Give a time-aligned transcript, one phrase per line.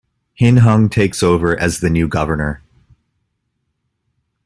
[0.33, 2.63] Hin-hung takes over as the new governor.